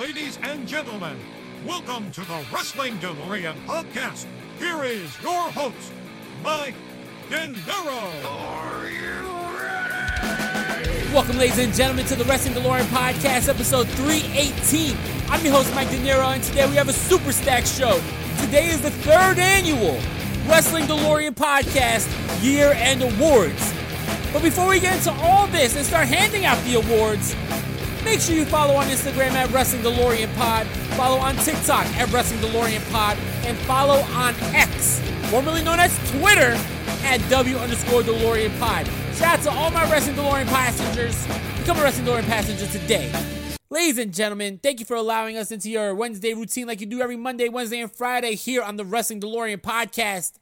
[0.00, 1.18] Ladies and gentlemen,
[1.66, 4.24] welcome to the Wrestling DeLorean podcast.
[4.58, 5.92] Here is your host,
[6.42, 6.74] Mike
[7.28, 8.10] Dendero.
[11.12, 14.96] Welcome, ladies and gentlemen, to the Wrestling DeLorean Podcast, episode 318.
[15.28, 18.00] I'm your host, Mike DeNiro, and today we have a super stack show.
[18.38, 20.00] Today is the third annual
[20.48, 22.08] Wrestling DeLorean Podcast
[22.42, 23.74] Year End Awards.
[24.32, 27.36] But before we get into all this and start handing out the awards,
[28.04, 32.40] make sure you follow on Instagram at Wrestling DeLorean Pod, follow on TikTok at Wrestling
[32.40, 35.00] DeLorean Pod, and follow on X,
[35.30, 36.58] formerly known as Twitter,
[37.04, 38.86] at W underscore DeLorean Pod.
[39.14, 41.26] Shout out to all my Wrestling DeLorean passengers.
[41.58, 43.12] Become a Wrestling DeLorean passenger today.
[43.70, 47.00] Ladies and gentlemen, thank you for allowing us into your Wednesday routine like you do
[47.00, 50.32] every Monday, Wednesday, and Friday here on the Wrestling DeLorean podcast.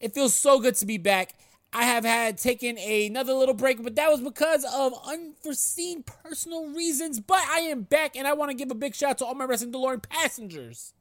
[0.00, 1.34] It feels so good to be back.
[1.76, 7.18] I have had taken another little break, but that was because of unforeseen personal reasons.
[7.18, 9.34] But I am back, and I want to give a big shout out to all
[9.34, 10.94] my Wrestling DeLorean passengers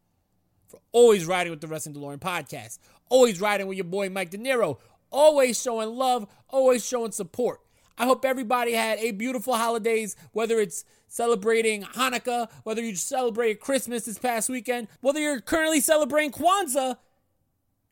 [0.68, 4.38] for always riding with the Wrestling DeLorean podcast, always riding with your boy Mike De
[4.40, 4.80] Niro,
[5.12, 7.60] always showing love, always showing support.
[7.96, 14.06] I hope everybody had a beautiful holidays, whether it's celebrating Hanukkah, whether you celebrated Christmas
[14.06, 16.98] this past weekend, whether you're currently celebrating Kwanzaa.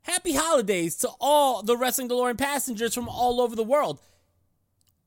[0.04, 4.00] Happy holidays to all the Wrestling DeLorean passengers from all over the world.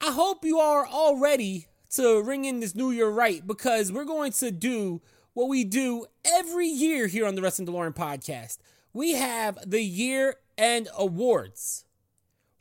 [0.01, 4.05] I hope you are all ready to ring in this new year right because we're
[4.05, 8.59] going to do what we do every year here on the Wrestling DeLorean podcast.
[8.93, 11.85] We have the year end awards.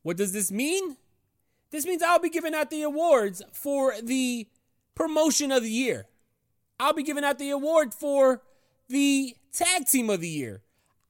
[0.02, 0.98] What does this mean?
[1.70, 4.48] This means I'll be giving out the awards for the
[4.96, 6.08] promotion of the year.
[6.80, 8.42] I'll be giving out the award for
[8.90, 10.63] the tag team of the year.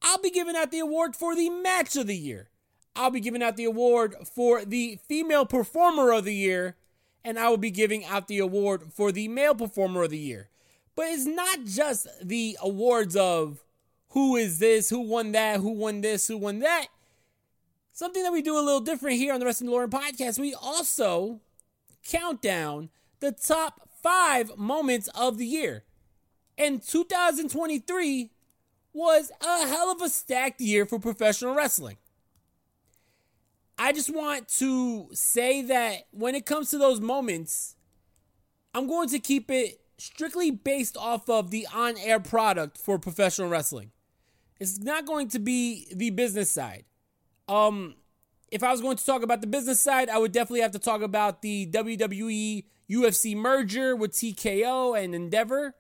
[0.04, 2.50] I'll be giving out the award for the match of the year.
[2.96, 6.76] I'll be giving out the award for the female performer of the year.
[7.24, 10.50] And I will be giving out the award for the male performer of the year.
[10.96, 13.64] But it's not just the awards of
[14.10, 16.88] who is this, who won that, who won this, who won that.
[17.94, 21.40] Something that we do a little different here on the Wrestling DeLorean podcast, we also
[22.08, 22.90] count down
[23.22, 25.86] the top five moments of the year.
[26.58, 28.33] And 2023
[28.94, 31.98] was a hell of a stacked year for professional wrestling.
[33.78, 37.76] I just want to say that when it comes to those moments,
[38.74, 43.50] I'm going to keep it strictly based off of the on air product for professional
[43.50, 43.92] wrestling.
[44.60, 46.86] It's not going to be the business side.
[47.48, 47.96] Um,
[48.52, 50.80] if I was going to talk about the business side, I would definitely have to
[50.80, 55.76] talk about the WWE UFC merger with TKO and Endeavor.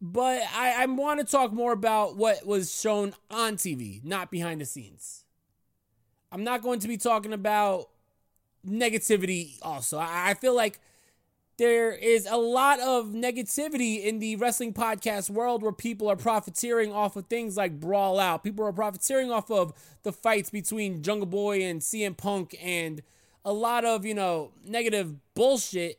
[0.00, 4.60] But I, I want to talk more about what was shown on TV, not behind
[4.60, 5.24] the scenes.
[6.30, 7.88] I'm not going to be talking about
[8.66, 9.98] negativity also.
[9.98, 10.80] I, I feel like
[11.58, 16.92] there is a lot of negativity in the wrestling podcast world where people are profiteering
[16.92, 18.44] off of things like Brawl Out.
[18.44, 23.02] People are profiteering off of the fights between Jungle Boy and CM Punk and
[23.44, 25.98] a lot of, you know, negative bullshit.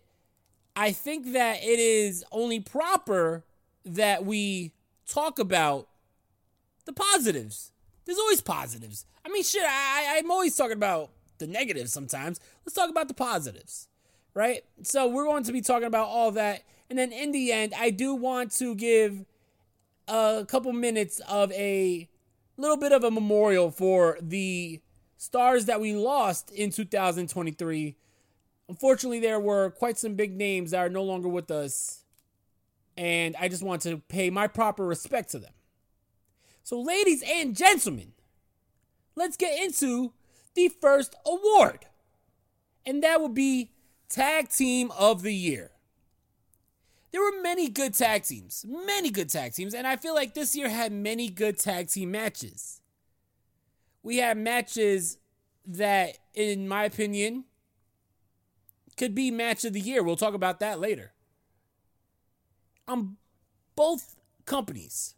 [0.75, 3.43] I think that it is only proper
[3.95, 4.73] that we
[5.07, 5.87] talk about
[6.85, 7.71] the positives.
[8.05, 9.05] There's always positives.
[9.25, 12.39] I mean, shit, I, I'm always talking about the negatives sometimes.
[12.65, 13.87] Let's talk about the positives,
[14.33, 14.63] right?
[14.83, 16.63] So we're going to be talking about all that.
[16.89, 19.25] And then in the end, I do want to give
[20.07, 22.09] a couple minutes of a
[22.55, 24.81] little bit of a memorial for the
[25.17, 27.95] stars that we lost in 2023.
[28.69, 32.03] Unfortunately, there were quite some big names that are no longer with us
[32.97, 35.53] and I just want to pay my proper respect to them.
[36.63, 38.13] So, ladies and gentlemen,
[39.15, 40.13] let's get into
[40.55, 41.85] the first award,
[42.85, 43.71] and that would be
[44.09, 45.71] Tag Team of the Year.
[47.11, 50.55] There were many good tag teams, many good tag teams, and I feel like this
[50.55, 52.81] year had many good tag team matches.
[54.03, 55.17] We had matches
[55.65, 57.45] that, in my opinion,
[58.97, 60.03] could be match of the year.
[60.03, 61.13] We'll talk about that later
[62.87, 63.17] on
[63.75, 65.15] both companies,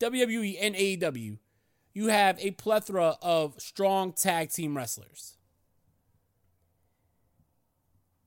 [0.00, 1.38] WWE and AEW,
[1.94, 5.36] you have a plethora of strong tag team wrestlers.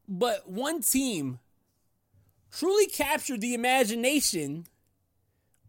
[0.07, 1.39] But one team
[2.51, 4.65] truly captured the imagination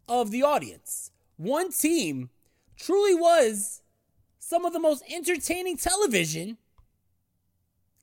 [0.07, 1.11] of the audience.
[1.37, 2.31] One team
[2.75, 3.83] truly was
[4.39, 6.57] some of the most entertaining television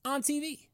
[0.05, 0.68] on TV.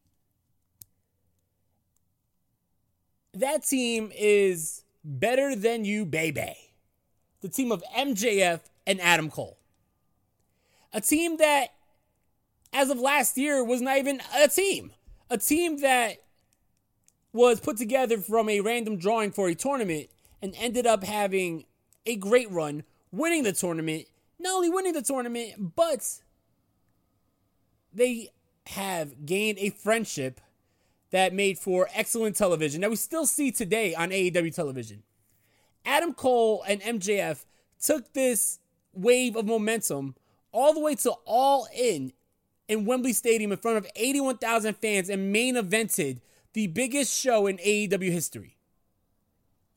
[3.36, 6.56] That team is better than you, baby.
[7.42, 9.58] The team of MJF and Adam Cole.
[10.94, 11.74] A team that,
[12.74, 14.92] as of last year, was not even a team.
[15.30, 16.24] A team that
[17.34, 20.10] was put together from a random drawing for a tournament
[20.42, 21.66] and ended up having
[22.06, 24.06] a great run, winning the tournament.
[24.40, 26.22] Not only winning the tournament, but
[27.94, 28.30] they
[28.68, 30.40] have gained a friendship
[31.16, 35.02] that made for excellent television that we still see today on AEW television.
[35.86, 37.46] Adam Cole and MJF
[37.82, 38.60] took this
[38.94, 40.16] wave of momentum
[40.52, 42.12] all the way to all in
[42.68, 46.20] in Wembley Stadium in front of 81,000 fans and main evented
[46.52, 48.58] the biggest show in AEW history.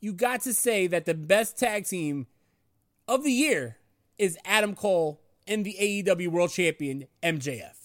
[0.00, 2.26] You got to say that the best tag team
[3.06, 3.76] of the year
[4.18, 7.77] is Adam Cole and the AEW World Champion MJF.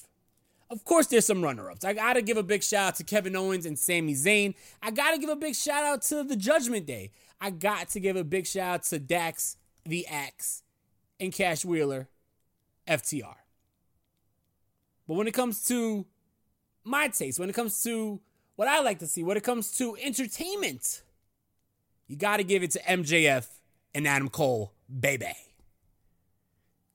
[0.73, 1.85] Of course, there's some runner ups.
[1.85, 4.55] I gotta give a big shout out to Kevin Owens and Sami Zayn.
[4.81, 7.11] I gotta give a big shout out to the Judgment Day.
[7.39, 10.63] I got to give a big shout out to Dax the Axe
[11.19, 12.07] and Cash Wheeler
[12.87, 13.35] FTR.
[15.07, 16.07] But when it comes to
[16.83, 18.19] my taste, when it comes to
[18.55, 21.03] what I like to see, when it comes to entertainment,
[22.07, 23.47] you got to give it to MJF
[23.93, 25.33] and Adam Cole, baby.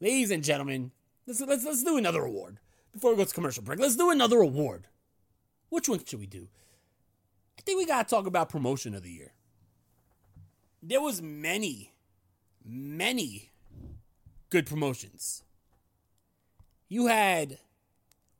[0.01, 0.91] Ladies and gentlemen,
[1.29, 2.59] let's, let's, let's do another award
[2.99, 3.79] before we go to commercial break.
[3.79, 4.89] Let's do another award.
[5.69, 6.49] Which one should we do?
[7.59, 9.33] I think we got to talk about promotion of the year.
[10.83, 11.93] There was many,
[12.65, 13.51] many
[14.51, 15.45] good promotions.
[16.89, 17.59] You had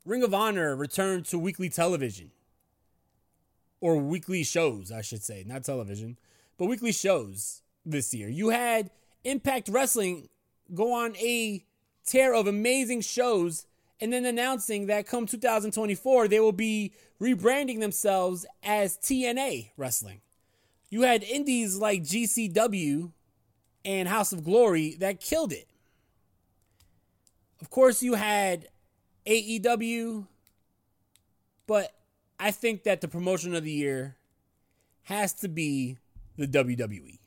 [0.05, 2.31] Ring of Honor return to weekly television.
[3.81, 5.45] Or weekly shows, I should say.
[5.47, 6.17] Not television,
[6.57, 8.27] but weekly shows this year.
[8.27, 8.91] You had
[9.23, 10.27] Impact Wrestling
[10.73, 11.63] go on a
[12.05, 13.65] tear of amazing shows
[14.01, 20.21] and then announcing that come 2024, they will be rebranding themselves as TNA Wrestling.
[20.89, 23.11] You had indies like GCW
[23.85, 25.67] and House of Glory that killed it.
[27.61, 28.69] Of course, you had
[29.25, 30.27] AEW,
[31.67, 31.93] but
[32.39, 34.15] I think that the promotion of the year
[35.03, 35.97] has to be
[36.37, 37.19] the WWE.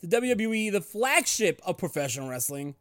[0.00, 2.74] The WWE, the flagship of professional wrestling,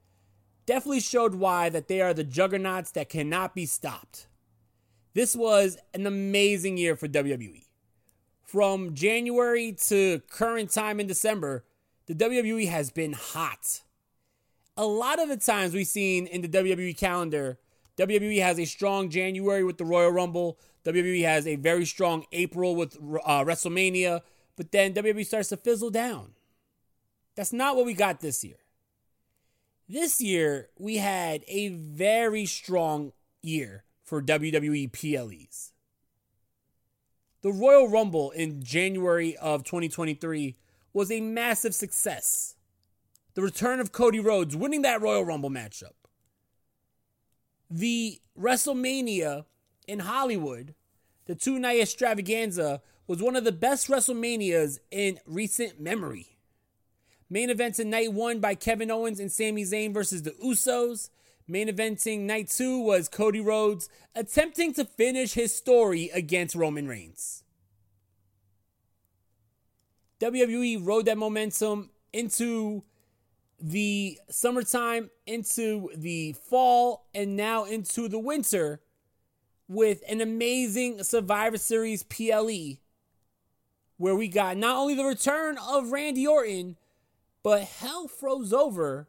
[0.66, 4.28] definitely showed why that they are the juggernauts that cannot be stopped.
[5.14, 7.66] This was an amazing year for WWE.
[8.42, 11.66] From January to current time in December,
[12.08, 13.82] the WWE has been hot.
[14.76, 17.60] A lot of the times we've seen in the WWE calendar,
[17.98, 20.58] WWE has a strong January with the Royal Rumble.
[20.84, 24.22] WWE has a very strong April with uh, WrestleMania,
[24.56, 26.34] but then WWE starts to fizzle down.
[27.36, 28.58] That's not what we got this year.
[29.88, 35.74] This year, we had a very strong year for WWE PLEs.
[37.42, 40.56] The Royal Rumble in January of 2023
[40.94, 42.56] was a massive success.
[43.34, 45.94] The return of Cody Rhodes winning that Royal Rumble matchup.
[47.70, 49.46] The WrestleMania
[49.88, 50.76] in Hollywood,
[51.26, 56.33] the two night extravaganza, was one of the best WrestleManias in recent memory.
[57.34, 61.10] Main events in night one by Kevin Owens and Sami Zayn versus the Usos.
[61.48, 67.44] Main eventing night two was Cody Rhodes attempting to finish his story against Roman Reigns.
[70.20, 72.84] WWE rode that momentum into
[73.60, 78.80] the summertime, into the fall, and now into the winter
[79.68, 82.78] with an amazing Survivor Series PLE
[83.98, 86.78] where we got not only the return of Randy Orton,
[87.44, 89.08] but hell froze over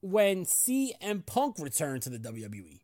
[0.00, 2.80] when CM Punk returned to the WWE.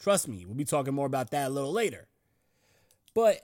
[0.00, 2.06] Trust me, we'll be talking more about that a little later.
[3.14, 3.40] But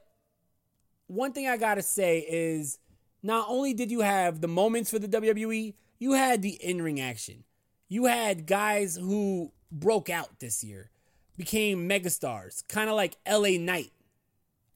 [1.09, 2.79] one thing I gotta say is
[3.23, 7.01] not only did you have the moments for the WWE, you had the in ring
[7.01, 7.45] action.
[7.89, 10.91] You had guys who broke out this year,
[11.37, 13.93] became megastars, kind of like LA Knight.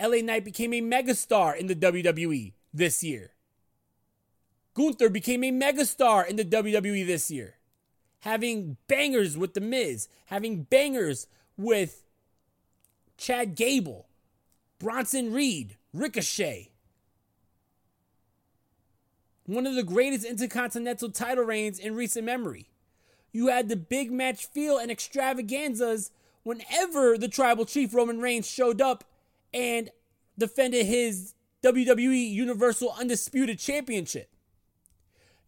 [0.01, 3.33] LA Knight became a megastar in the WWE this year.
[4.79, 7.57] Gunther became a megastar in the WWE this year,
[8.21, 12.05] having bangers with The Miz, having bangers with
[13.17, 14.07] Chad Gable,
[14.79, 16.71] Bronson Reed, Ricochet.
[19.47, 22.69] One of the greatest intercontinental title reigns in recent memory.
[23.33, 26.13] You had the big match feel and extravaganzas
[26.45, 29.03] whenever the tribal chief Roman Reigns showed up
[29.53, 29.91] and
[30.39, 34.31] defended his WWE Universal Undisputed Championship.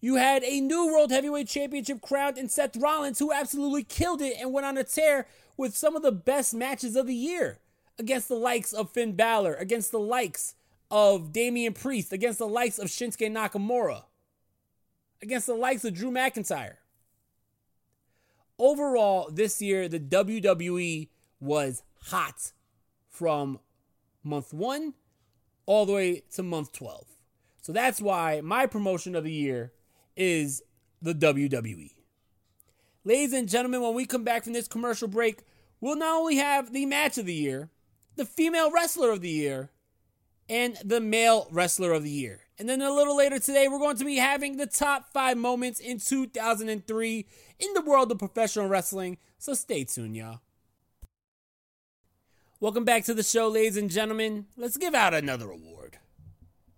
[0.01, 4.37] You had a new World Heavyweight Championship crowned in Seth Rollins, who absolutely killed it
[4.41, 5.27] and went on a tear
[5.59, 7.59] with some of the best matches of the year
[7.99, 10.55] against the likes of Finn Balor, against the likes
[10.91, 14.05] of Damian Priest, against the likes of Shinsuke Nakamura,
[15.21, 16.77] against the likes of Drew McIntyre.
[18.59, 21.09] Overall, this year, the WWE
[21.41, 22.53] was hot
[23.09, 23.59] from
[24.25, 24.95] month one
[25.67, 27.05] all the way to month 12.
[27.61, 29.73] So that's why my promotion of the year
[30.17, 30.63] is
[31.03, 31.91] the WWE.
[33.05, 35.41] Ladies and gentlemen, when we come back from this commercial break,
[35.81, 37.71] we'll not only have the match of the year,
[38.17, 39.71] the female wrestler of the year,
[40.49, 42.41] and the male wrestler of the year.
[42.59, 45.81] And then a little later today, we're going to be having the top five moments
[45.81, 47.27] in 2003
[47.59, 49.17] in the world of professional wrestling.
[49.39, 50.41] So stay tuned, y'all.
[52.59, 54.45] Welcome back to the show, ladies and gentlemen.
[54.59, 55.97] Let's give out another award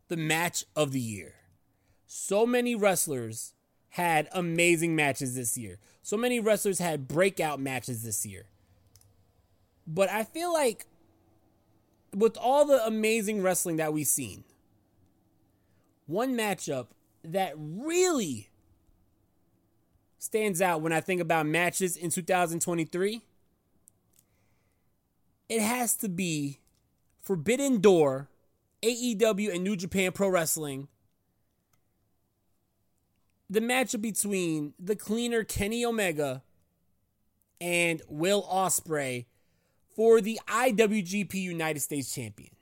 [0.07, 1.35] the match of the year.
[2.15, 3.55] So many wrestlers
[3.89, 5.79] had amazing matches this year.
[6.03, 8.45] So many wrestlers had breakout matches this year.
[9.87, 10.85] But I feel like
[12.15, 14.45] with all the amazing wrestling that we've seen,
[16.05, 16.89] one matchup
[17.25, 18.51] that really
[20.19, 23.23] stands out when I think about matches in 2023,
[25.49, 26.61] it has to be
[27.23, 28.29] Forbidden Door,
[28.83, 30.89] AEW, and New Japan Pro Wrestling.
[33.53, 36.43] The matchup between the cleaner Kenny Omega
[37.61, 39.27] and Will Ospreay
[39.95, 42.53] for the IWGP United States Champion.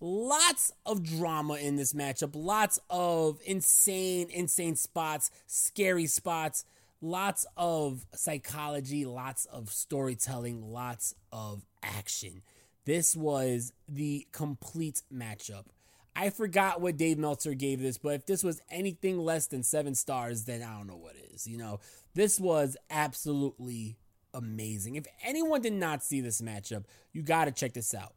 [0.00, 6.64] Lots of drama in this matchup, lots of insane, insane spots, scary spots,
[7.00, 12.42] lots of psychology, lots of storytelling, lots of action.
[12.84, 15.66] This was the complete matchup.
[16.14, 19.94] I forgot what Dave Meltzer gave this, but if this was anything less than seven
[19.94, 21.46] stars, then I don't know what is.
[21.46, 21.80] You know,
[22.14, 23.96] this was absolutely
[24.34, 24.96] amazing.
[24.96, 28.14] If anyone did not see this matchup, you got to check this out.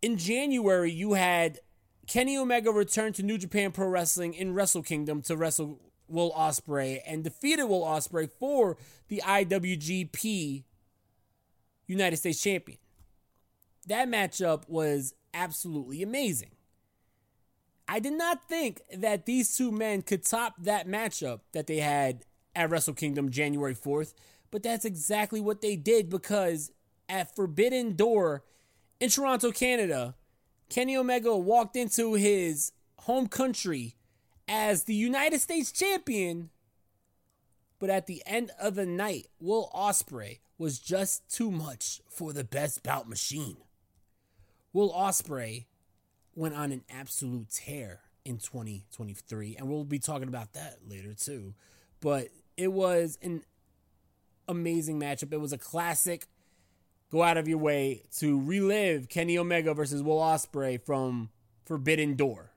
[0.00, 1.58] In January, you had
[2.06, 7.00] Kenny Omega return to New Japan Pro Wrestling in Wrestle Kingdom to wrestle Will Ospreay
[7.06, 8.78] and defeated Will Ospreay for
[9.08, 10.64] the IWGP
[11.86, 12.78] United States Champion.
[13.86, 16.50] That matchup was absolutely amazing.
[17.86, 22.24] I did not think that these two men could top that matchup that they had
[22.54, 24.12] at Wrestle Kingdom January 4th.
[24.50, 26.70] But that's exactly what they did because
[27.08, 28.44] at Forbidden Door
[29.00, 30.14] in Toronto, Canada,
[30.68, 33.94] Kenny Omega walked into his home country
[34.48, 36.50] as the United States champion.
[37.78, 42.44] But at the end of the night, Will Ospreay was just too much for the
[42.44, 43.58] best bout machine.
[44.72, 45.66] Will Ospreay
[46.34, 51.54] went on an absolute tear in 2023, and we'll be talking about that later too.
[52.00, 53.42] But it was an
[54.46, 55.32] amazing matchup.
[55.32, 56.26] It was a classic.
[57.10, 61.30] Go out of your way to relive Kenny Omega versus Will Ospreay from
[61.64, 62.52] Forbidden Door.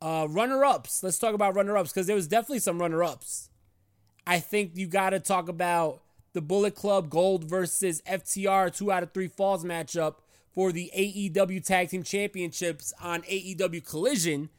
[0.00, 1.02] Uh, runner ups.
[1.02, 3.50] Let's talk about runner ups because there was definitely some runner ups.
[4.26, 9.02] I think you got to talk about the Bullet Club Gold versus FTR two out
[9.02, 10.16] of three falls matchup
[10.54, 14.50] for the AEW Tag Team Championships on AEW Collision.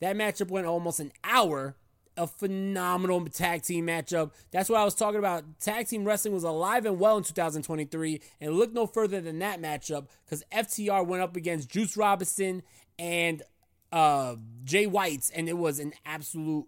[0.00, 1.76] That matchup went almost an hour
[2.16, 4.32] a phenomenal tag team matchup.
[4.50, 5.44] That's what I was talking about.
[5.60, 9.60] Tag team wrestling was alive and well in 2023, and look no further than that
[9.60, 12.62] matchup because FTR went up against Juice Robinson
[12.98, 13.42] and
[13.90, 16.66] uh, Jay White's, and it was an absolute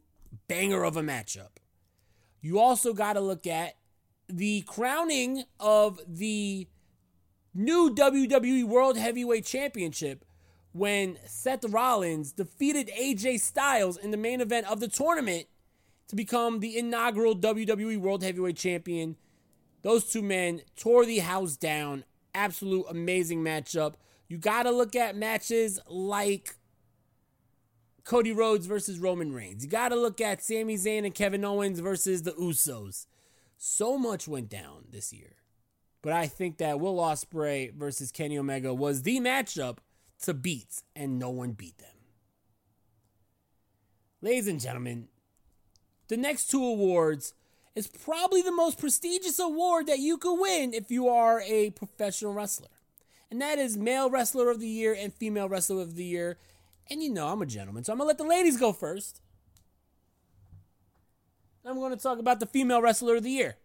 [0.48, 1.58] banger of a matchup.
[2.40, 3.76] You also got to look at
[4.28, 6.68] the crowning of the
[7.54, 10.24] new WWE World Heavyweight Championship
[10.72, 15.46] when Seth Rollins defeated AJ Styles in the main event of the tournament
[16.08, 19.16] to become the inaugural WWE World Heavyweight Champion.
[19.82, 22.04] Those two men tore the house down.
[22.34, 23.94] Absolute amazing matchup.
[24.28, 26.56] You got to look at matches like
[28.02, 29.64] Cody Rhodes versus Roman Reigns.
[29.64, 33.06] You got to look at Sami Zayn and Kevin Owens versus the Usos.
[33.56, 35.36] So much went down this year.
[36.04, 39.78] But I think that Will Ospreay versus Kenny Omega was the matchup
[40.20, 41.88] to beat, and no one beat them.
[44.20, 45.08] Ladies and gentlemen,
[46.08, 47.32] the next two awards
[47.74, 52.34] is probably the most prestigious award that you could win if you are a professional
[52.34, 52.68] wrestler.
[53.30, 56.36] And that is Male Wrestler of the Year and Female Wrestler of the Year.
[56.90, 59.22] And you know, I'm a gentleman, so I'm going to let the ladies go first.
[61.64, 63.56] I'm going to talk about the Female Wrestler of the Year.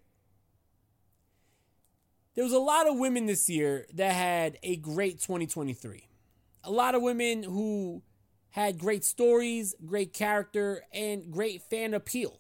[2.36, 6.10] There was a lot of women this year that had a great 2023
[6.64, 8.04] a lot of women who
[8.52, 12.40] had great stories, great character, and great fan appeal.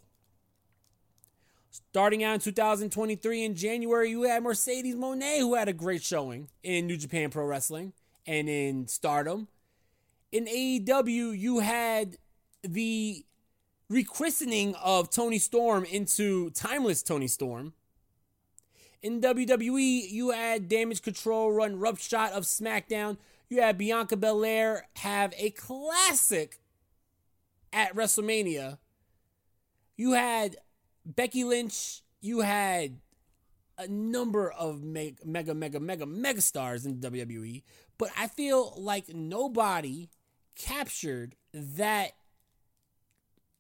[1.72, 6.50] Starting out in 2023 in January, you had Mercedes Moné, who had a great showing
[6.64, 7.94] in New Japan Pro Wrestling
[8.26, 9.48] and in Stardom.
[10.32, 12.18] In AEW, you had
[12.64, 13.24] the
[13.92, 17.74] rechristening of Toni Storm into Timeless Toni Storm.
[19.02, 24.88] In WWE, you had Damage Control run Rough Shot of SmackDown You had Bianca Belair
[24.98, 26.60] have a classic
[27.72, 28.78] at WrestleMania.
[29.96, 30.58] You had
[31.06, 32.02] Becky Lynch.
[32.22, 33.00] You had
[33.78, 37.64] a number of mega, mega, mega, mega, mega stars in WWE.
[37.98, 40.10] But I feel like nobody
[40.56, 42.12] captured that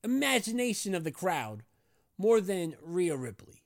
[0.04, 1.64] imagination of the crowd
[2.18, 3.64] more than Rhea Ripley.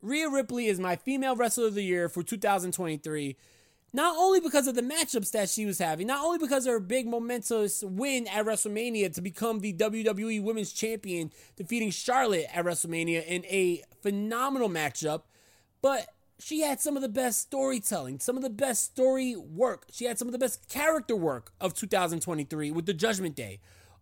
[0.00, 3.36] Rhea Ripley is my female wrestler of the year for 2023.
[3.92, 6.80] Not only because of the matchups that she was having, not only because of her
[6.80, 13.26] big momentous win at WrestleMania to become the WWE Women's Champion, defeating Charlotte at WrestleMania
[13.26, 15.22] in a phenomenal matchup,
[15.80, 16.06] but
[16.38, 19.86] she had some of the best storytelling, some of the best story work.
[19.90, 23.58] She had some of the best character work of 2023 with the Judgment Day.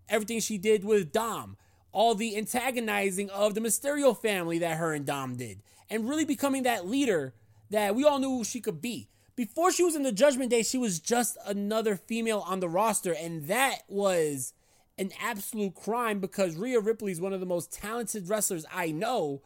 [0.09, 1.57] Everything she did with Dom,
[1.93, 6.63] all the antagonizing of the Mysterio family that her and Dom did, and really becoming
[6.65, 7.35] that leader
[7.71, 9.09] that we all knew she could be.
[9.35, 13.13] Before she was in the Judgment Day, she was just another female on the roster,
[13.13, 14.55] and that was
[14.99, 19.43] an absolute crime because Rhea Ripley is one of the most talented wrestlers I know,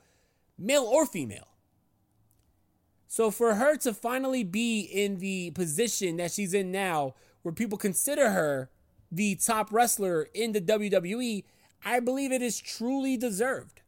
[0.56, 1.49] male or female.
[3.09, 7.76] So for her to finally be in the position that she's in now, where people
[7.76, 8.70] consider her
[9.11, 11.42] the top wrestler in the WWE,
[11.85, 13.80] I believe it is truly deserved.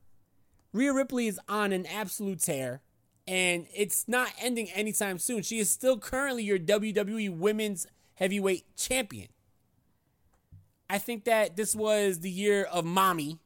[0.73, 2.81] Rhea Ripley is on an absolute tear,
[3.27, 5.43] and it's not ending anytime soon.
[5.43, 9.29] She is still currently your WWE Women's Heavyweight Champion.
[10.89, 13.39] I think that this was the year of mommy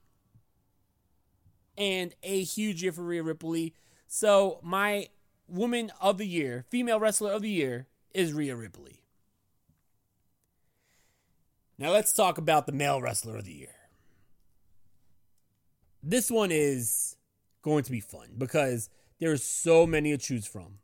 [1.76, 3.75] and a huge year for Rhea Ripley.
[4.09, 5.09] So, my
[5.49, 9.00] woman of the year, female wrestler of the year, is Rhea Ripley.
[11.78, 13.75] Now, let's talk about the male wrestler of the year.
[16.02, 17.15] This one is
[17.66, 20.78] going to be fun because there's so many to choose from.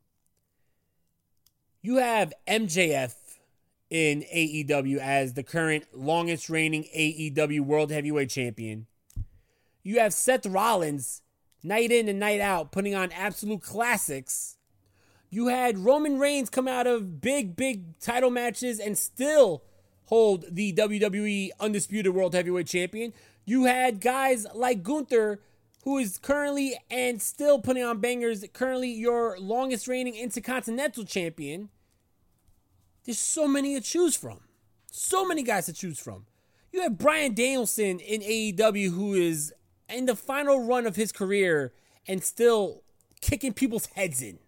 [1.81, 3.15] You have MJF
[3.89, 8.87] in AEW as the current longest reigning AEW World Heavyweight Champion.
[9.85, 11.23] You have Seth Rollins
[11.63, 14.57] night in and night out putting on absolute classics.
[15.31, 19.63] You had Roman Reigns come out of big, big title matches and still
[20.07, 23.13] hold the WWE Undisputed World Heavyweight Champion.
[23.45, 25.41] You had guys like Gunther
[25.83, 31.71] who is currently and still putting on bangers, currently your longest reigning Intercontinental Champion.
[33.05, 34.41] There's so many to choose from.
[34.91, 36.27] So many guys to choose from.
[36.73, 39.53] You have Bryan Danielson in AEW, who is
[39.89, 41.73] in the final run of his career
[42.07, 42.83] and still
[43.21, 44.39] kicking people's heads in.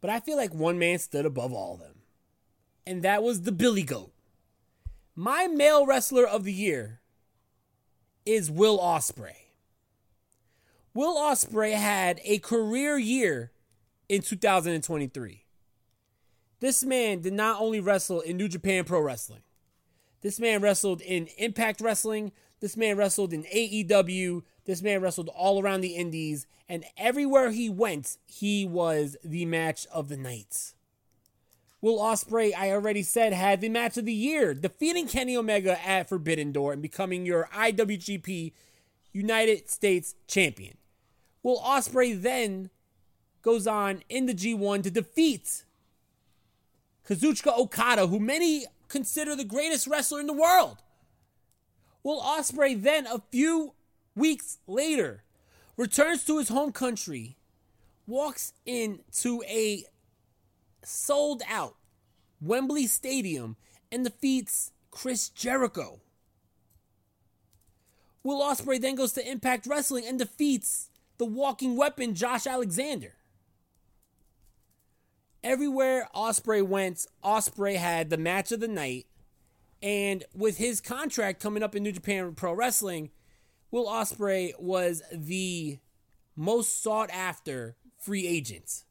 [0.00, 1.96] But I feel like one man stood above all of them,
[2.86, 4.12] and that was the Billy Goat.
[5.14, 6.99] My male wrestler of the year
[8.24, 9.36] is Will Ospreay.
[10.94, 13.52] Will Ospreay had a career year
[14.08, 15.44] in 2023.
[16.58, 19.42] This man did not only wrestle in New Japan Pro Wrestling.
[20.20, 22.32] This man wrestled in Impact Wrestling.
[22.60, 24.42] This man wrestled in AEW.
[24.66, 26.46] This man wrestled all around the indies.
[26.68, 30.74] And everywhere he went, he was the match of the night.
[31.82, 36.08] Will Ospreay, I already said, had the match of the year, defeating Kenny Omega at
[36.08, 38.52] Forbidden Door and becoming your IWGP
[39.12, 40.76] United States champion.
[41.42, 42.70] Will Ospreay then
[43.42, 45.64] goes on in the G1 to defeat
[47.08, 50.78] Kazuchika Okada, who many consider the greatest wrestler in the world.
[52.02, 53.72] Will Ospreay then, a few
[54.14, 55.22] weeks later,
[55.78, 57.36] returns to his home country,
[58.06, 59.84] walks into a
[60.82, 61.76] sold out
[62.40, 63.56] Wembley Stadium
[63.92, 66.00] and defeats Chris Jericho.
[68.22, 73.14] Will Ospreay then goes to Impact Wrestling and defeats the walking weapon Josh Alexander.
[75.42, 79.06] Everywhere Ospreay went, Ospreay had the match of the night.
[79.82, 83.10] And with his contract coming up in New Japan Pro Wrestling,
[83.70, 85.78] Will Ospreay was the
[86.36, 88.84] most sought after free agent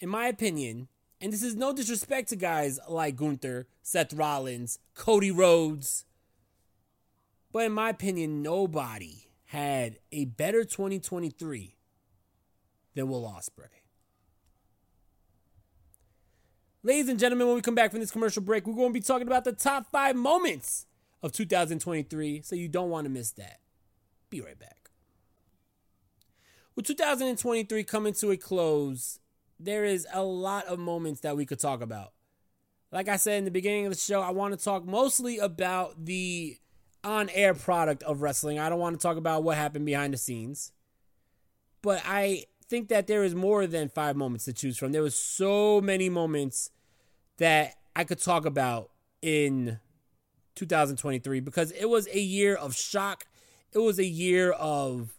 [0.00, 0.88] in my opinion,
[1.20, 6.06] and this is no disrespect to guys like Gunther, Seth Rollins, Cody Rhodes,
[7.52, 11.76] but in my opinion, nobody had a better 2023
[12.94, 13.66] than Will Ospreay.
[16.82, 19.00] Ladies and gentlemen, when we come back from this commercial break, we're going to be
[19.00, 20.86] talking about the top five moments
[21.22, 23.58] of 2023, so you don't want to miss that.
[24.30, 24.90] Be right back.
[26.74, 29.18] With 2023 coming to a close,
[29.62, 32.12] there is a lot of moments that we could talk about.
[32.90, 36.04] Like I said in the beginning of the show, I want to talk mostly about
[36.04, 36.56] the
[37.04, 38.58] on air product of wrestling.
[38.58, 40.72] I don't want to talk about what happened behind the scenes.
[41.82, 44.92] But I think that there is more than five moments to choose from.
[44.92, 46.70] There was so many moments
[47.38, 48.90] that I could talk about
[49.22, 49.78] in
[50.56, 53.26] 2023 because it was a year of shock.
[53.72, 55.14] It was a year of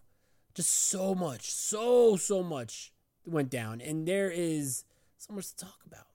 [0.54, 2.91] just so much, so, so much
[3.25, 3.81] went down.
[3.81, 4.84] And there is
[5.17, 6.07] so much to talk about.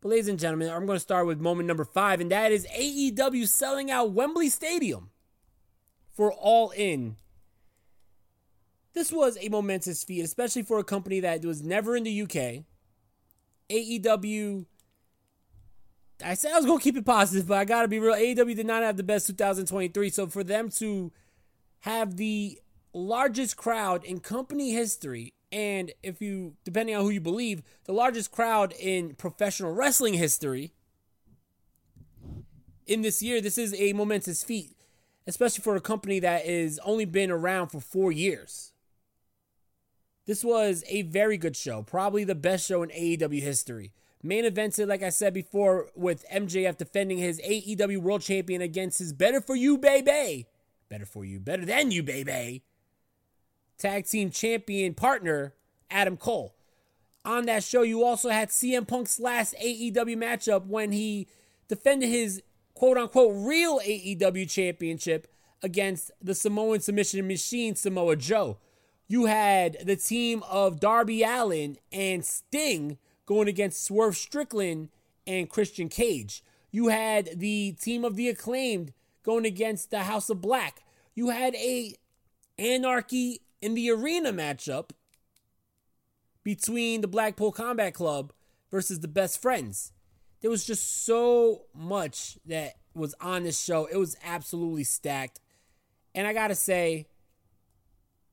[0.00, 2.66] But, ladies and gentlemen, I'm going to start with moment number five, and that is
[2.66, 5.10] AEW selling out Wembley Stadium
[6.14, 7.16] for All In.
[8.94, 12.64] This was a momentous feat, especially for a company that was never in the UK.
[13.70, 14.66] AEW
[16.24, 18.14] I said I was gonna keep it positive, but I gotta be real.
[18.14, 21.12] AEW did not have the best 2023, so for them to
[21.80, 22.58] have the
[22.92, 28.30] largest crowd in company history, and if you, depending on who you believe, the largest
[28.30, 30.72] crowd in professional wrestling history
[32.86, 34.76] in this year, this is a momentous feat,
[35.26, 38.72] especially for a company that has only been around for four years.
[40.26, 43.92] This was a very good show, probably the best show in AEW history.
[44.22, 49.12] Main evented, like I said before, with MJF defending his AEW World Champion against his
[49.12, 50.46] Better For You Baby.
[50.88, 52.62] Better For You, better than you, baby.
[53.78, 55.54] Tag Team Champion partner,
[55.90, 56.54] Adam Cole.
[57.24, 61.28] On that show, you also had CM Punk's last AEW matchup when he
[61.68, 62.42] defended his
[62.74, 65.28] quote unquote real AEW championship
[65.62, 68.58] against the Samoan submission machine, Samoa Joe.
[69.06, 74.90] You had the team of Darby Allin and Sting going against Swerve Strickland
[75.26, 76.42] and Christian Cage.
[76.70, 80.82] You had the team of the acclaimed going against the House of Black.
[81.14, 81.94] You had a
[82.58, 84.90] Anarchy in the Arena matchup
[86.44, 88.32] between the Blackpool Combat Club
[88.70, 89.92] versus the Best Friends.
[90.40, 93.86] There was just so much that was on this show.
[93.86, 95.40] It was absolutely stacked.
[96.14, 97.06] And I got to say,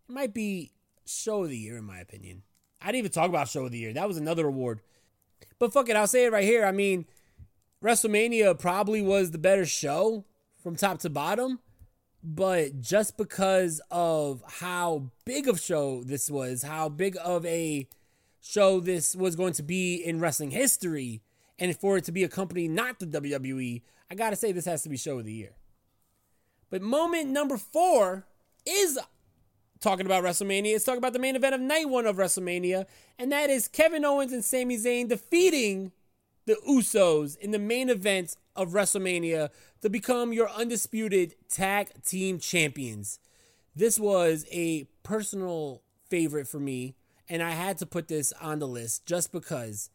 [0.08, 0.72] it might be
[1.06, 2.44] show of the year in my opinion.
[2.82, 3.94] I didn't even talk about show of the year.
[3.94, 4.82] That was another award.
[5.58, 6.66] But fuck it, I'll say it right here.
[6.66, 7.06] I mean,
[7.84, 10.26] WrestleMania probably was the better show
[10.62, 11.60] from top to bottom,
[12.26, 17.88] but just because of how big of show this was, how big of a
[18.42, 21.22] show this was going to be in wrestling history,
[21.60, 24.82] and for it to be a company not the WWE, I gotta say this has
[24.84, 25.56] to be show of the year.
[26.72, 28.26] But moment number four
[28.66, 28.98] is
[29.80, 30.76] talking about WrestleMania.
[30.76, 32.88] It's talking about the main event of night one of WrestleMania,
[33.20, 35.92] and that is Kevin Owens and Sami Zayn defeating
[36.45, 39.49] the Usos in the main event of WrestleMania
[39.81, 43.19] to become your undisputed tag team champions.
[43.75, 46.95] This was a personal favorite for me,
[47.27, 49.89] and I had to put this on the list just because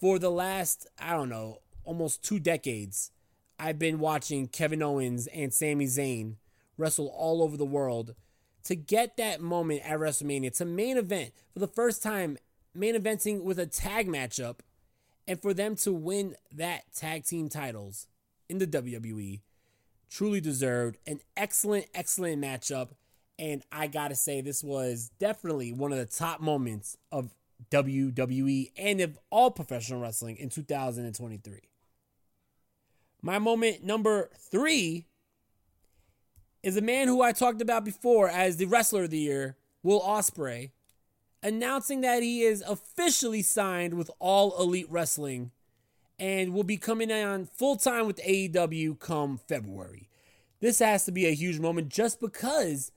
[0.00, 3.10] for the last, I don't know, almost two decades,
[3.58, 6.36] I've been watching Kevin Owens and Sami Zayn
[6.76, 8.14] wrestle all over the world
[8.64, 12.38] to get that moment at WrestleMania, to main event for the first time,
[12.74, 14.58] main eventing with a tag matchup,
[15.26, 18.06] and for them to win that tag team titles
[18.48, 19.40] in the WWE,
[20.10, 22.90] truly deserved an excellent, excellent matchup.
[23.38, 27.34] And I gotta say, this was definitely one of the top moments of
[27.70, 31.60] WWE and of all professional wrestling in 2023.
[33.22, 35.06] My moment number three
[36.62, 40.00] is a man who I talked about before as the wrestler of the year, Will
[40.00, 40.70] Ospreay,
[41.42, 45.50] announcing that he is officially signed with All Elite Wrestling
[46.18, 50.08] and will be coming on full time with AEW come February.
[50.60, 52.92] This has to be a huge moment just because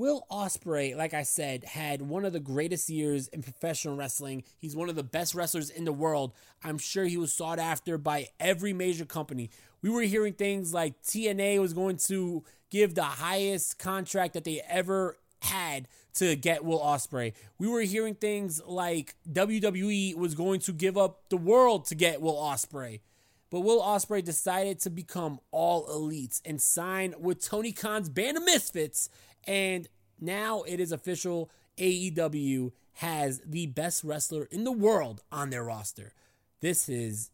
[0.00, 4.44] Will Ospreay, like I said, had one of the greatest years in professional wrestling.
[4.56, 6.32] He's one of the best wrestlers in the world.
[6.64, 9.50] I'm sure he was sought after by every major company.
[9.82, 14.62] We were hearing things like TNA was going to give the highest contract that they
[14.66, 17.32] ever had to get Will Ospreay.
[17.58, 22.20] We were hearing things like WWE was going to give up the world to get
[22.20, 23.00] Will Ospreay.
[23.50, 28.44] But Will Ospreay decided to become all elites and sign with Tony Khan's Band of
[28.44, 29.08] Misfits.
[29.46, 29.88] And
[30.20, 36.12] now it is official AEW has the best wrestler in the world on their roster.
[36.60, 37.30] This is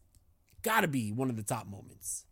[0.61, 2.26] got to be one of the top moments.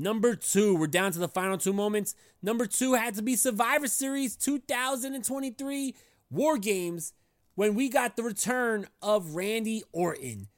[0.00, 2.14] Number two, we're down to the final two moments.
[2.40, 5.94] Number two had to be Survivor Series 2023
[6.30, 7.12] War Games
[7.54, 10.48] when we got the return of Randy Orton.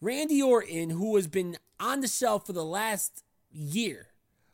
[0.00, 4.08] Randy Orton, who has been on the shelf for the last year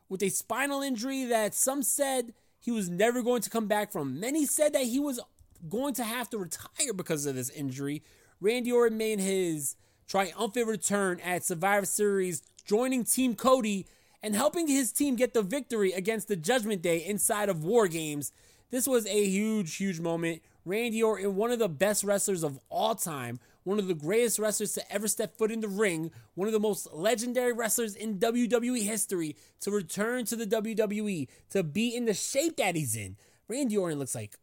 [0.09, 4.19] with a spinal injury that some said he was never going to come back from.
[4.19, 5.19] Many said that he was
[5.67, 8.03] going to have to retire because of this injury.
[8.39, 9.75] Randy Orton made his
[10.07, 13.87] triumphant return at Survivor Series, joining Team Cody
[14.25, 18.31] and helping his team get the victory against the Judgment Day inside of War Games.
[18.71, 20.41] This was a huge, huge moment.
[20.65, 24.73] Randy Orton, one of the best wrestlers of all time, one of the greatest wrestlers
[24.73, 28.81] to ever step foot in the ring, one of the most legendary wrestlers in WWE
[28.81, 33.17] history, to return to the WWE, to be in the shape that he's in.
[33.47, 34.39] Randy Orton looks like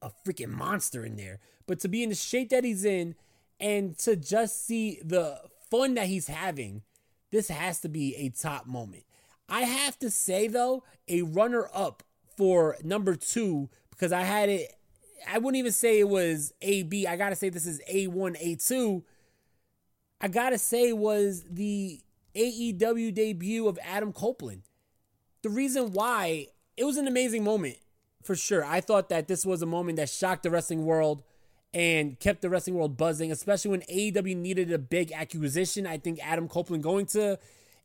[0.00, 3.16] a freaking monster in there, but to be in the shape that he's in
[3.58, 5.40] and to just see the
[5.72, 6.82] fun that he's having,
[7.32, 9.02] this has to be a top moment.
[9.54, 12.02] I have to say, though, a runner up
[12.36, 14.72] for number two, because I had it
[15.28, 17.06] I wouldn't even say it was A B.
[17.06, 19.04] I gotta say this is A one, A two.
[20.20, 22.00] I gotta say was the
[22.34, 24.62] AEW debut of Adam Copeland.
[25.42, 27.76] The reason why it was an amazing moment
[28.24, 28.64] for sure.
[28.64, 31.22] I thought that this was a moment that shocked the wrestling world
[31.72, 35.86] and kept the wrestling world buzzing, especially when AEW needed a big acquisition.
[35.86, 37.38] I think Adam Copeland going to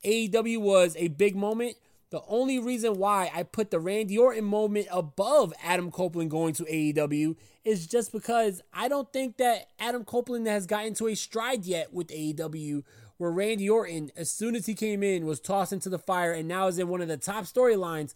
[0.03, 1.75] AEW was a big moment.
[2.12, 6.63] The only reason why I put the Randy Orton moment above Adam Copeland going to
[6.63, 11.65] AEW is just because I don't think that Adam Copeland has gotten to a stride
[11.65, 12.83] yet with AEW
[13.17, 16.47] where Randy Orton, as soon as he came in, was tossed into the fire and
[16.47, 18.15] now is in one of the top storylines,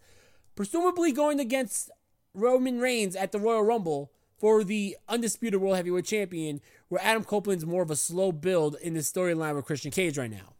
[0.56, 1.90] presumably going against
[2.32, 7.66] Roman Reigns at the Royal Rumble for the undisputed World Heavyweight Champion, where Adam Copeland's
[7.66, 10.53] more of a slow build in the storyline with Christian Cage right now.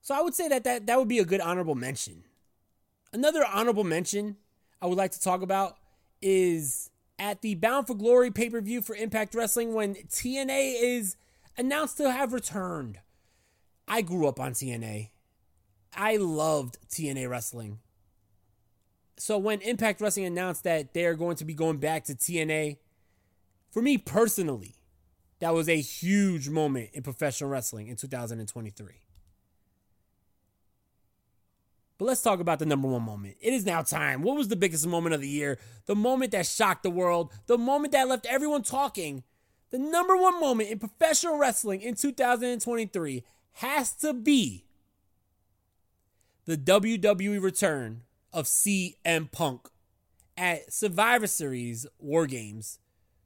[0.00, 2.24] So I would say that, that that would be a good honorable mention.
[3.12, 4.36] Another honorable mention
[4.80, 5.76] I would like to talk about
[6.22, 11.16] is at the Bound for Glory pay per view for Impact Wrestling when TNA is
[11.58, 12.98] announced to have returned.
[13.86, 15.10] I grew up on TNA.
[15.94, 17.80] I loved TNA wrestling.
[19.18, 22.78] So when Impact Wrestling announced that they're going to be going back to TNA,
[23.70, 24.76] for me personally,
[25.40, 28.94] that was a huge moment in professional wrestling in 2023.
[32.00, 33.36] But let's talk about the number one moment.
[33.42, 34.22] It is now time.
[34.22, 35.58] What was the biggest moment of the year?
[35.84, 39.22] The moment that shocked the world, the moment that left everyone talking.
[39.68, 43.22] The number one moment in professional wrestling in 2023
[43.56, 44.64] has to be
[46.46, 49.68] the WWE return of CM Punk
[50.38, 52.78] at Survivor Series War Games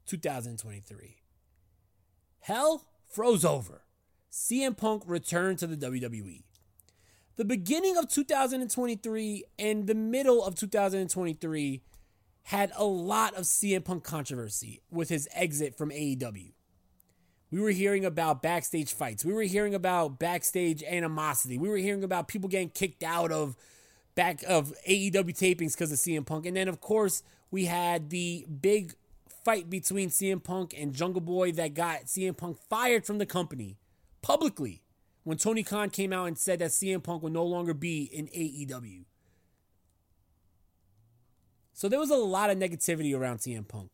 [0.05, 1.15] 2023.
[2.41, 3.83] Hell froze over.
[4.29, 6.43] CM Punk returned to the WWE
[7.35, 11.81] the beginning of 2023 and the middle of 2023
[12.43, 16.51] had a lot of CM Punk controversy with his exit from AEW.
[17.51, 19.25] We were hearing about backstage fights.
[19.25, 21.57] We were hearing about backstage animosity.
[21.57, 23.55] We were hearing about people getting kicked out of
[24.15, 26.45] back of AEW tapings because of CM Punk.
[26.45, 27.21] And then of course,
[27.51, 28.93] we had the big
[29.43, 33.77] fight between CM Punk and Jungle Boy that got CM Punk fired from the company
[34.21, 34.81] publicly
[35.25, 38.27] when Tony Khan came out and said that CM Punk will no longer be in
[38.27, 39.03] AEW.
[41.73, 43.91] So there was a lot of negativity around CM Punk.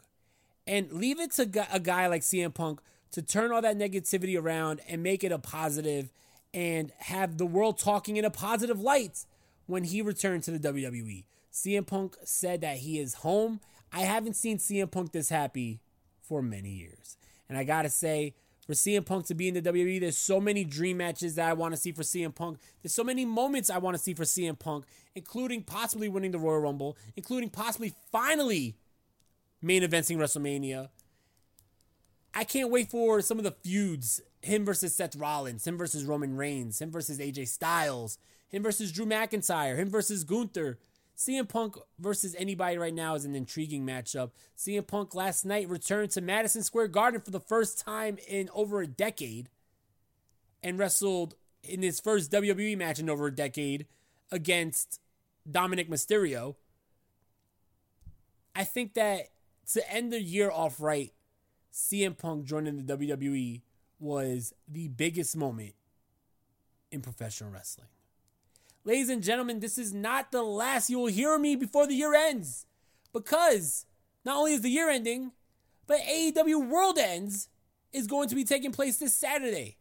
[0.68, 4.82] And leave it to a guy like CM Punk to turn all that negativity around
[4.88, 6.12] and make it a positive
[6.54, 9.26] and have the world talking in a positive light
[9.66, 11.24] when he returned to the WWE.
[11.52, 13.62] CM Punk said that he is home.
[13.92, 15.80] I haven't seen CM Punk this happy
[16.22, 17.18] for many years.
[17.48, 18.34] And I got to say,
[18.72, 20.00] for CM Punk to be in the WWE.
[20.00, 22.58] There's so many dream matches that I want to see for CM Punk.
[22.82, 26.40] There's so many moments I want to see for CM Punk, including possibly winning the
[26.40, 28.78] Royal Rumble, including possibly finally
[29.62, 30.88] main eventing WrestleMania.
[32.34, 34.22] I can't wait for some of the feuds.
[34.42, 39.06] Him versus Seth Rollins, him versus Roman Reigns, him versus AJ Styles, him versus Drew
[39.06, 40.80] McIntyre, him versus Gunther.
[41.22, 44.32] CM Punk versus anybody right now is an intriguing matchup.
[44.58, 48.82] CM Punk last night returned to Madison Square Garden for the first time in over
[48.82, 49.48] a decade
[50.64, 53.86] and wrestled in his first WWE match in over a decade
[54.32, 55.00] against
[55.50, 56.56] Dominic Mysterio.
[58.56, 59.28] I think that
[59.74, 61.14] to end the year off right,
[61.72, 63.62] CM Punk joining the WWE
[64.00, 65.76] was the biggest moment
[66.92, 67.90] in professional wrestling.
[68.84, 72.16] Ladies and gentlemen, this is not the last you will hear me before the year
[72.16, 72.66] ends.
[73.14, 73.86] Because
[74.26, 75.34] not only is the year ending,
[75.86, 77.32] but AEW Worlds End
[77.94, 79.78] is going to be taking place this Saturday.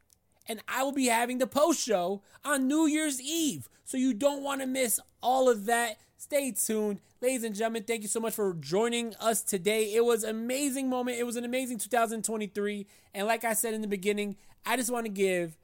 [0.47, 3.69] And I will be having the post show on New Year's Eve.
[3.85, 5.97] So you don't want to miss all of that.
[6.19, 7.01] Stay tuned.
[7.23, 9.95] Ladies and gentlemen, thank you so much for joining us today.
[9.95, 11.19] It was an amazing moment.
[11.19, 12.87] It was an amazing 2023.
[13.15, 14.37] And like I said in the beginning,
[14.67, 15.57] I just want to give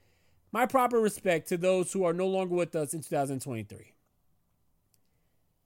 [0.53, 3.93] my proper respect to those who are no longer with us in 2023.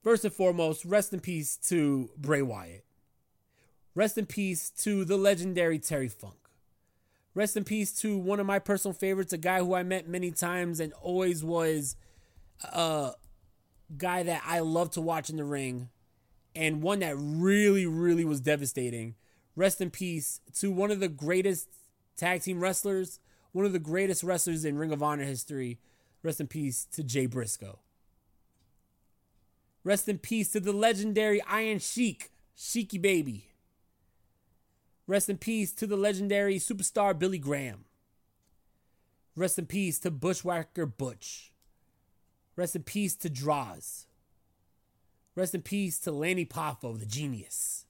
[0.03, 2.85] First and foremost, rest in peace to Bray Wyatt.
[3.95, 6.37] Rest in peace to the legendary Terry Funk.
[7.35, 10.31] Rest in peace to one of my personal favorites, a guy who I met many
[10.31, 11.97] times and always was
[12.65, 13.13] a
[13.97, 15.91] guy that I love to watch in the ring.
[16.55, 19.15] and one that really, really was devastating.
[19.55, 21.69] Rest in peace to one of the greatest
[22.17, 23.21] tag team wrestlers,
[23.53, 25.79] one of the greatest wrestlers in Ring of Honor history.
[26.23, 27.79] Rest in peace to Jay Briscoe.
[29.83, 33.47] Rest in peace to the legendary Iron Sheik, Sheiky Baby.
[35.07, 37.87] Rest in peace to the legendary superstar Billy Graham.
[39.35, 41.53] Rest in peace to Bushwhacker Butch.
[42.57, 44.07] Rest in peace to Draws.
[45.35, 47.87] Rest in peace to Lanny Poffo, the genius.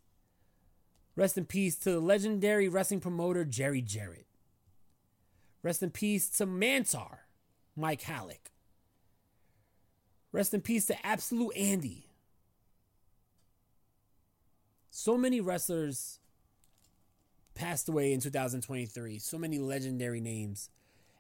[1.17, 4.27] Rest in peace to the legendary wrestling promoter Jerry Jarrett.
[5.63, 7.19] Rest in peace to Mantaur,
[7.77, 8.51] Mike Halac.
[10.33, 12.07] Rest in peace to Absolute Andy.
[14.91, 16.19] So many wrestlers
[17.55, 19.19] passed away in 2023.
[19.19, 20.71] So many legendary names.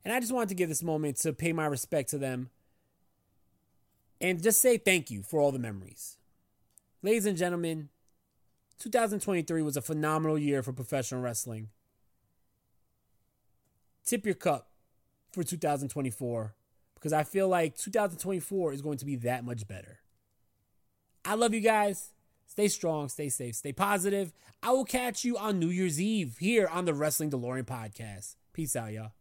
[0.04, 2.50] And I just wanted to give this moment to pay my respect to them
[4.20, 6.16] and just say thank you for all the memories.
[7.02, 7.88] Ladies and gentlemen,
[8.78, 11.68] 2023 was a phenomenal year for professional wrestling.
[14.04, 14.68] Tip your cup
[15.32, 16.54] for 2024
[16.94, 20.00] because I feel like 2024 is going to be that much better.
[21.24, 22.10] I love you guys.
[22.46, 24.32] Stay strong, stay safe, stay positive.
[24.62, 28.34] I will catch you on New Year's Eve here on the Wrestling DeLorean podcast.
[28.52, 29.12] Peace out, y'all.